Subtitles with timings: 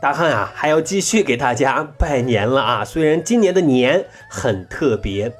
[0.00, 2.84] 大汉啊还要继续给大家拜年了啊！
[2.84, 5.32] 虽然今年的年很特别，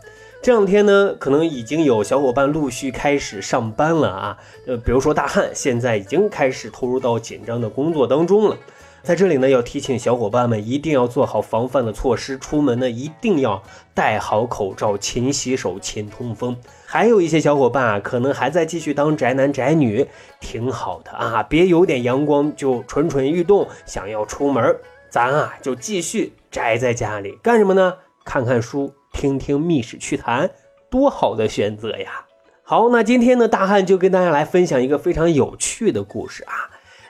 [0.43, 4.39] 这两天呢，可能已经有小伙伴陆续开始上班了啊。
[4.67, 8.57] 呃，比如说大汉现在已经开始投入到紧张的工作当中了。
[9.09, 13.63] 在这里呢，要提醒小伙伴们一定要做好防范的措施，出门呢一定要
[13.95, 16.55] 戴好口罩，勤洗手，勤通风。
[16.85, 20.07] 还有一些小伙伴啊，可能还在继续当宅男宅女，
[20.41, 24.77] 挺好的啊，别有点阳光就蠢蠢欲动，想要出门，
[25.09, 27.95] 咱啊就继续宅在家里干什么呢？
[28.27, 30.51] 看看书，听听密室趣谈，
[30.91, 32.27] 多好的选择呀！
[32.63, 36.53] 好，那今天呢，大汉就跟大家来分享一个非常有趣的故事啊。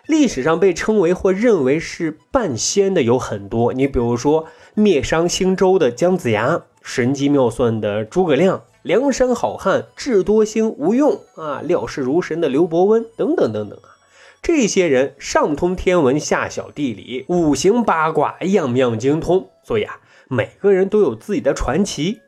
[0.08, 14.00] 历史上被称为或认为是半仙的有很多，你比如说灭商兴周的姜子牙，神机妙算的诸葛亮，梁山好汉智多星吴用啊，料事如神的刘伯温等等等等啊，
[14.40, 22.20] 这些人上通天文，下晓地理，五行八卦样样精通，所以啊，每个人都有自己的传奇。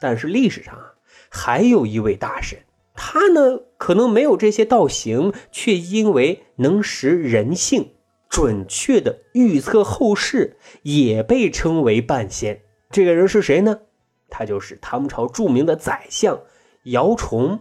[0.00, 0.94] 但是历史上啊，
[1.30, 2.58] 还有一位大神。
[3.14, 7.90] 他呢，可能没有这些道行，却因为能识人性，
[8.30, 12.62] 准确的预测后事，也被称为半仙。
[12.90, 13.80] 这个人是谁呢？
[14.30, 16.40] 他就是唐朝著名的宰相
[16.84, 17.60] 姚崇。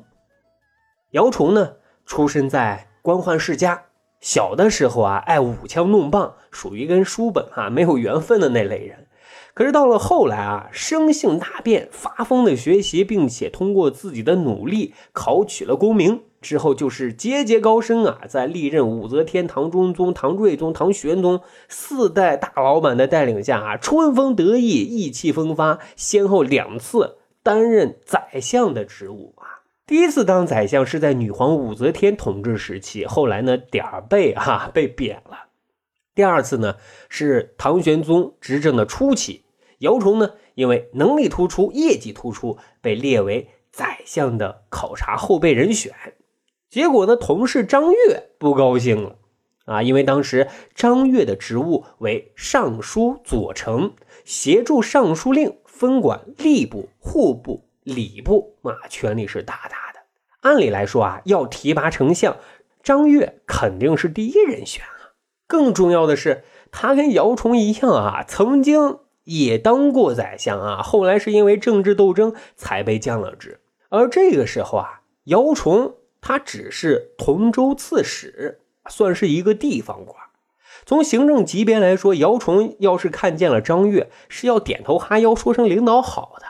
[1.09, 1.73] 姚崇呢，
[2.05, 3.87] 出生在官宦世家，
[4.21, 9.05] 小的时候啊，爱舞枪弄棒，属于跟书本啊没有缘分的那类人。
[9.53, 16.21] 可是到了后来啊，生性大变，发疯的学习，并且通过自己的努力考取了功名。
[16.41, 29.61] 之后就是节节高升啊，在历任武则天、唐中宗、唐睿宗、唐玄宗四代大老板的带领下啊，春风得意，意气风发，先后两次担任宰相的职务啊。
[29.85, 35.50] 第一次当宰相是在女皇武则天统治时期，后来呢点儿背哈被贬了。
[36.13, 36.75] 第二次呢
[37.09, 39.45] 是唐玄宗执政的初期，
[39.79, 45.93] 姚崇呢因为能力突出、业绩突出，被列为宰相的考察后备人选。
[46.69, 49.17] 结果呢，同事张悦不高兴了
[49.65, 53.93] 啊，因为当时张悦的职务为尚书左丞，
[54.25, 59.99] 协助尚书令分管吏部、户部、礼部，啊，权力是大大的。
[60.41, 62.35] 按理来说啊，要提拔丞相，
[62.83, 64.83] 张悦肯定是第一人选。
[65.51, 73.59] 更重要的是，他跟姚崇一样啊，曾经也当过宰相啊，后来是因为政治斗争才被降了职。
[73.89, 80.15] 而这个时候啊，姚崇他只是同州刺史，算是一个地方官。
[80.85, 86.45] 从行政级别来说，姚崇要是看见了张悦，是要点头哈腰说声领导好的。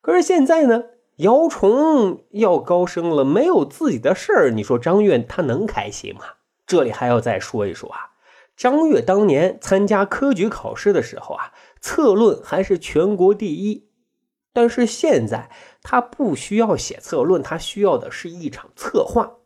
[0.00, 0.84] 可是现在呢，
[1.16, 6.20] 姚崇要高升了，没有自己的事儿，你说张悦他能开心吗？
[6.64, 8.09] 这里还要再说一说啊。
[8.60, 13.88] 张悦当年参加科举考试的时候啊，策论还是全国第一。
[14.52, 15.48] 但是现在
[15.82, 19.38] 他不需要写策论，他需要的是一场策划，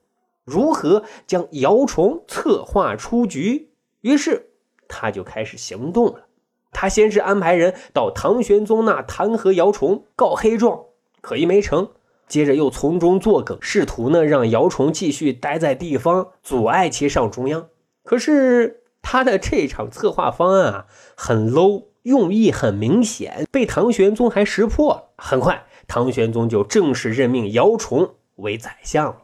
[0.45, 3.71] 如何将姚崇策划出局？
[4.01, 4.51] 于是
[4.89, 6.27] 他就开始行动了。
[6.73, 10.87] 他先是安排人到唐玄宗那弹劾姚崇，告黑状，
[11.21, 11.93] 可一没成。
[12.27, 17.69] 接着又从中作梗，试图呢让姚崇继续待在地方，阻碍其上中央。
[18.03, 18.81] 可是。
[19.07, 25.11] 他的这场策划方案啊，很 low，用意很明显，被唐玄宗还识破了。
[25.19, 29.17] 很快，唐玄宗就正式任命姚崇为宰相了。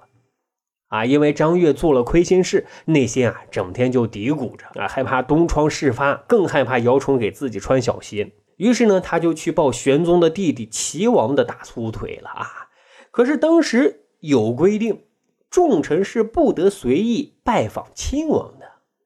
[0.89, 8.33] 啊，因为张悦做了亏心事，内心啊整天就嘀咕着啊，害怕东窗事发，更害怕姚崇给自己穿小鞋。
[8.59, 12.69] 于是呢，他就去抱玄宗的弟弟齐王的大粗腿了啊。
[13.11, 15.05] 可是当时有规定，
[15.49, 18.60] 重臣是不得随意拜访亲王的。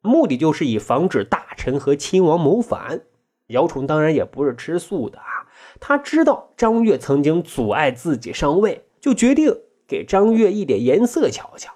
[0.04, 3.00] 目的就是以防止大臣和亲王谋反。
[3.48, 5.48] 姚崇当然也不是吃素的啊，
[5.80, 9.54] 他知道张悦曾经阻碍自己上位，就决定
[9.86, 11.72] 给张悦一点颜色瞧瞧。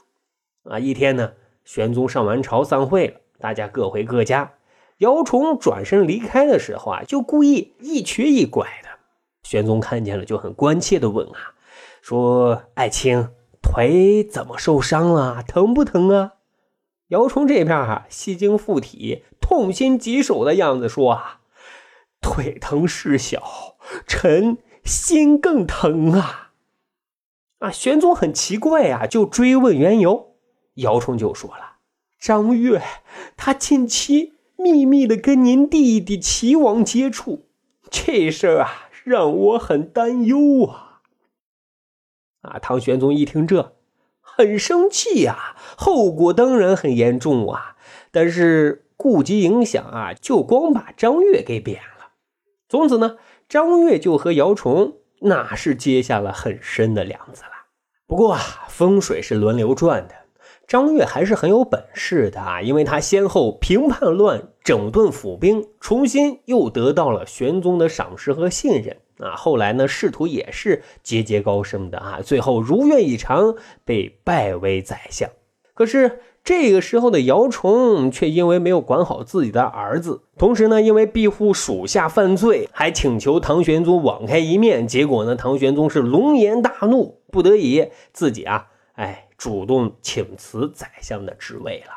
[0.64, 1.32] 啊，一天呢，
[1.64, 4.52] 玄宗上完朝散会了，大家各回各家。
[4.98, 8.88] 姚崇转身离开的时候啊，就故意一瘸一拐的。
[9.42, 11.54] 玄宗看见了，就很关切的问啊，
[12.02, 13.28] 说：“爱卿，
[13.62, 15.42] 腿怎么受伤了？
[15.42, 16.32] 疼不疼啊？”
[17.08, 21.40] 姚崇这边啊，吸睛附体，痛心疾首的样子说：“啊，
[22.20, 23.76] 腿疼事小，
[24.06, 26.52] 臣心更疼啊！
[27.60, 30.36] 啊，玄宗很奇怪啊，就追问缘由。
[30.74, 31.78] 姚崇就说了
[32.20, 32.82] ：“张悦
[33.36, 37.48] 他近期秘密的跟您弟弟齐王接触，
[37.90, 41.00] 这事儿啊，让我很担忧啊！”
[42.42, 43.77] 啊，唐玄宗一听这，
[44.38, 47.74] 很生气呀，后果当然很严重啊，
[48.12, 52.10] 但是顾及影响啊，就光把张悦给贬了。
[52.68, 53.16] 从此呢，
[53.48, 57.50] 张悦就和姚崇那是结下了很深的梁子了。
[58.06, 60.14] 不过啊，风水是轮流转的，
[60.68, 69.36] 张悦还是很有本事的啊，因为他先后平叛乱、整顿府兵，重新又得到了玄宗的赏识和信任啊。
[69.36, 73.54] 后来呢，仕途也是节节高升的啊，最后如愿以偿
[73.84, 75.28] 被拜为宰相。
[75.74, 76.20] 可是。
[76.44, 84.88] 这个时候的姚崇却因为没有管好自己的儿子，同时呢，因为庇护属下犯罪，还请求唐玄宗网开一面。
[84.88, 91.92] 结果呢，唐玄宗是龙颜大怒，不得已自己啊，哎，主动请辞宰相的职位了。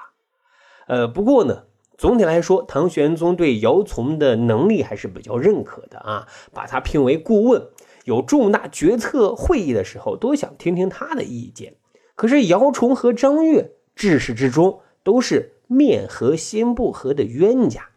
[0.87, 1.63] 呃，不过呢，
[2.01, 7.67] 总体来说，唐玄宗对姚崇的能力还是比较认可的啊，把他聘为顾问，
[8.05, 11.75] 有重大决策会议的时候，都想听听他的意见。
[12.15, 13.73] 可是姚崇和张悦。
[13.93, 17.89] 至始至终都是面和心不和的冤家，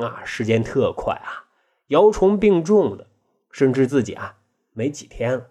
[0.00, 1.44] 啊，时间特快啊！
[1.88, 3.08] 姚崇病重了，
[3.50, 4.36] 甚至自己啊
[4.72, 5.48] 没几天了，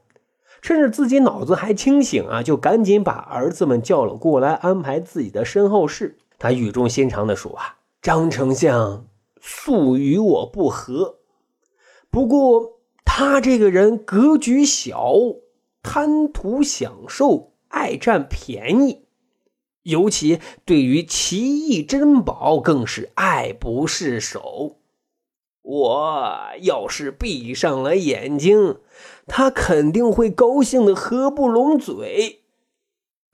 [0.60, 6.18] 趁着自己脑子还清醒啊，就赶紧把儿子们叫了过来，安排自己的身后事。
[6.38, 9.08] 他语重心长地说：“啊，张丞相
[9.42, 11.20] 素与我不和，
[12.10, 15.16] 不过他这个人格局小，
[15.82, 19.06] 贪图享受，爱占便宜。”
[19.84, 24.78] 尤其对于奇异珍宝，更是爱不释手。
[25.62, 28.80] 我要是闭上了眼睛，
[29.28, 32.45] 他肯定会高兴的合不拢嘴。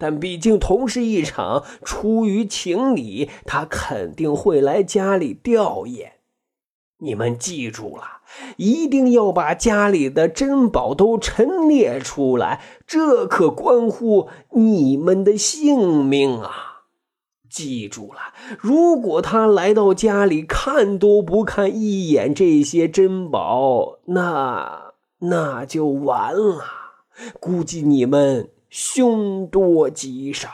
[0.01, 6.07] 但毕竟同事一场，出于情理，他肯定会来家里吊唁。
[6.97, 8.03] 你们记住了，
[8.57, 16.49] 一定要把家里的珍宝都陈列出来，这可关乎你们的性命啊！
[17.47, 26.63] 记住了，如果他来到家里看都不看一眼这些珍宝，那那就完了，
[27.39, 30.49] 估计你们凶多吉少。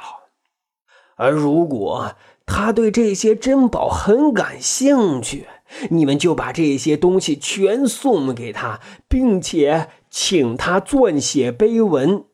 [1.16, 2.16] 而如果
[2.46, 5.48] 他对这些珍宝很感兴趣，
[5.90, 12.26] 你们就把这些东西全送给他，并且请他撰写碑文。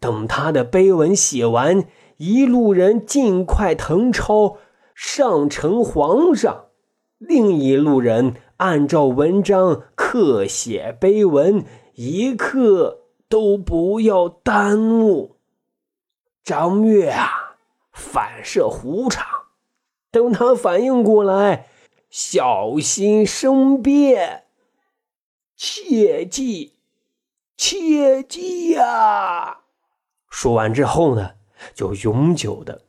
[0.00, 1.84] 等他的碑文写完，
[2.18, 4.58] 一路人尽快誊抄
[4.94, 6.66] 上呈皇上，
[7.18, 15.36] 另一路人按照文章刻写碑文，一刻都不要耽误。
[16.42, 17.58] 张悦啊，
[17.92, 19.26] 反射弧长，
[20.10, 21.68] 等他反应过来。
[22.10, 24.44] 小心生变，
[25.54, 26.78] 切记，
[27.58, 29.58] 切记呀！
[30.30, 31.34] 说完之后呢，
[31.74, 32.86] 就永久的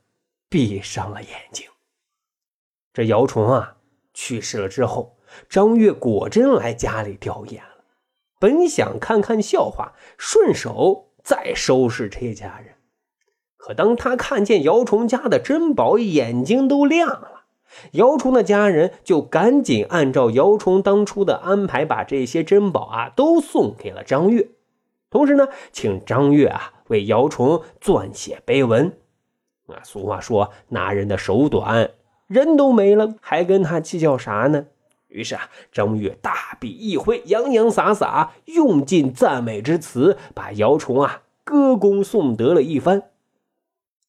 [0.48, 1.68] 闭上了眼睛。
[2.94, 3.76] 这姚崇啊
[4.14, 5.18] 去世了之后，
[5.50, 7.60] 张悦果真来家里吊唁。
[8.40, 12.76] 本想看看笑话，顺手再收拾这家人，
[13.58, 17.44] 可当他看见姚崇家的珍宝，眼睛都亮了。
[17.92, 24.50] 姚崇的家人就赶紧按照姚崇当初的安排，把这些珍宝啊都送给了张悦，
[25.10, 28.98] 同时呢，请张悦啊为姚崇撰写碑文。
[29.68, 31.92] 啊，俗话说拿人的手短，
[32.26, 34.66] 人都没了，还跟他计较啥呢？
[35.09, 43.09] 于是啊，张悦大笔一挥，洋洋洒洒，用尽赞美之词，把姚崇啊歌功颂德了一番。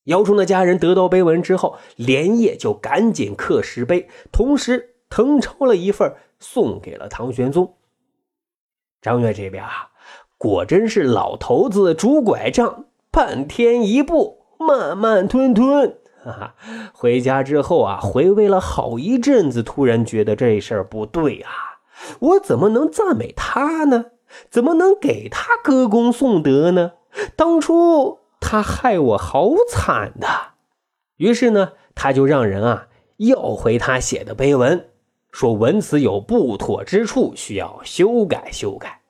[0.04, 7.76] 姚崇的家人得到碑文之后，连夜就赶紧刻石碑，同时誊抄了一份送给了唐玄宗。
[9.00, 9.90] 张悦这边啊，
[10.36, 15.99] 果真是老头子拄拐杖，半天一步，慢慢吞吞。
[16.24, 16.54] 哈哈，
[16.92, 21.50] 回家之后啊，回味了好一阵子，突然觉得这事儿不对啊！
[22.20, 24.06] 我怎么能赞美他呢？
[24.50, 26.92] 怎么能给他歌功颂德呢？
[27.36, 28.18] 当初。
[28.42, 30.26] 他害我好惨的，
[31.18, 34.88] 于是呢，他就让人啊要回他写的碑文，
[35.30, 39.02] 说文辞有不妥之处，需要修改修改。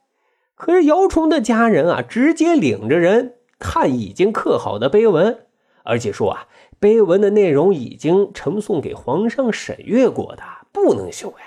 [0.56, 5.46] 可是姚崇的家人啊，直接领着人看已经刻好的碑文，
[5.84, 6.48] 而且说啊，
[6.80, 11.42] 碑文的内容已经呈送给皇上审阅过的，不能修改。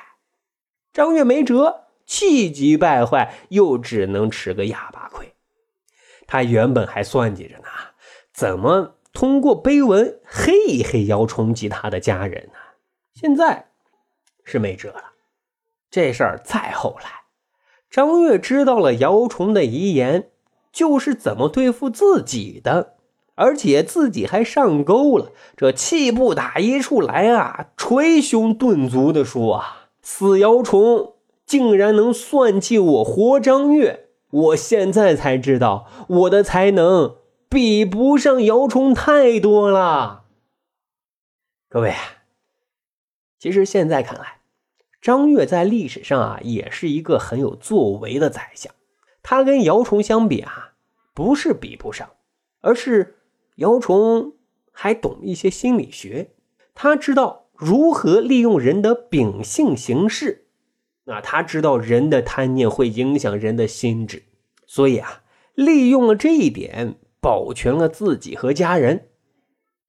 [0.94, 5.34] 张悦没辙，气急败坏，又只能吃个哑巴亏。
[6.28, 7.68] 他原本还算计着呢，
[8.32, 12.60] 怎么通过碑文黑一黑姚崇及他的家人呢？
[13.16, 13.68] 现在
[14.44, 15.14] 是没辙了。
[15.90, 17.24] 这事儿再后来，
[17.90, 20.30] 张悦知道了姚崇的遗言，
[20.72, 22.93] 就是怎么对付自己的，
[23.36, 25.32] 而且自己还上钩了。
[25.56, 37.18] 这气不打一处来啊，捶胸顿足的说啊：“死姚崇竟然能算计我活张悦，我现在才知道我的才能
[37.50, 40.24] 比不上姚崇太多了。”
[41.70, 41.94] 各位，
[43.40, 44.40] 其实现在看来。
[45.02, 48.74] 张悦在历史上啊，也是一个很有作为的宰相。
[49.22, 50.76] 他跟姚崇相比啊，
[51.14, 52.10] 不是比不上，
[52.62, 53.18] 而是
[53.56, 54.34] 姚崇
[54.72, 56.32] 还懂一些心理学，
[56.74, 60.48] 他知道如何利用人的秉性行事。
[61.06, 64.24] 那他知道人的贪念会影响人的心智，
[64.66, 69.10] 所以啊，利用了这一点，保全了自己和家人。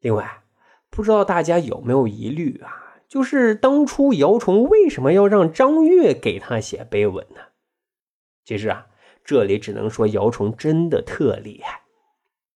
[0.00, 0.42] 另外，
[0.90, 2.96] 不知道大家有没有疑虑啊？
[3.08, 7.40] 就是当初姚崇为什么要让张悦给他写碑文呢？
[8.44, 8.88] 其实啊，
[9.24, 11.83] 这里只能说姚崇真的特厉害。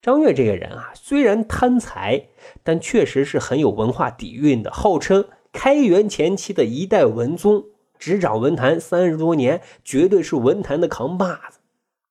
[0.09, 2.29] 张悦这个人啊，虽然贪财，
[2.63, 7.67] 但确实是很有文化底蕴的，号称开元前期的一代文宗，
[7.99, 11.59] 执掌文坛三十多年，绝对是文坛的扛把子。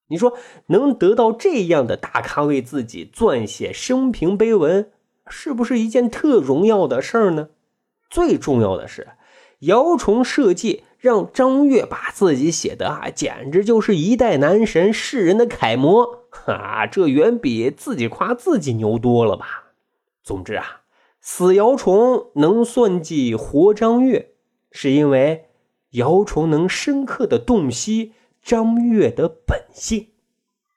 [0.10, 0.38] 你说
[0.68, 4.92] 能得到这样的大咖为自己撰写生平碑文，
[5.28, 7.50] 是不是一件特荣耀的事儿呢？
[8.12, 9.08] 最重要的是，
[9.60, 16.86] 姚崇设计让张悦把自己写的啊，简直就是一代男神，世人的楷模啊！
[16.86, 19.74] 这远比自己夸自己牛多了吧？
[20.24, 20.82] 总之啊，
[21.20, 24.34] 死姚崇能算计活张悦，
[24.72, 25.50] 是因为
[25.92, 30.10] 姚崇能深刻的洞悉张悦的本性。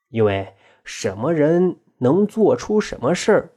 [0.09, 3.51] 因为什么人能做出什么事儿，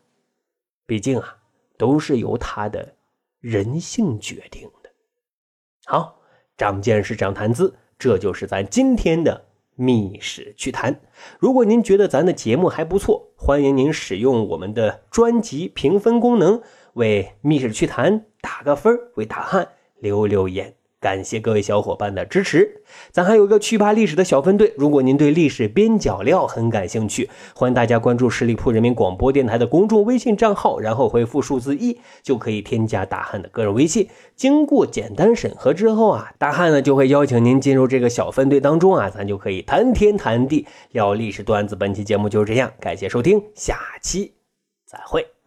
[0.85, 1.37] 毕竟啊，
[1.77, 2.95] 都是由他的。
[3.39, 4.69] 人性决定。
[5.85, 6.21] 好，
[6.55, 11.01] 长见识，长谈资，这就是咱今天的密室趣谈。
[11.39, 16.61] 如果您觉得咱的节目还不错，欢迎您使用我们的专辑评分功能，
[16.93, 19.67] 为密室趣谈打个分为大汉
[19.99, 20.73] 留留言。
[21.03, 22.81] 感谢各位小伙伴的支持，
[23.11, 24.73] 咱还有个趣扒历史的小分队。
[24.77, 34.07] 如果您对历史边角料很感兴趣，欢迎大家关注十里铺人民广播电台的公众微信账号，然后回复数字一，就可以添加大汉的个人微信。
[34.37, 41.75] 经过简单审核之后啊，大汉呢就会邀请您进入这个小分队当中啊，咱就可以谈天谈地聊历史段子。
[41.75, 44.35] 本期节目就是这样，感谢收听，下期
[44.85, 45.42] 再会。